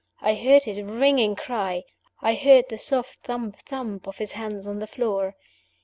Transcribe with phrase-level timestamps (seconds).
[0.19, 1.83] I heard his ringing cry;
[2.23, 5.35] I heard the soft thump thump of his hands on the floor.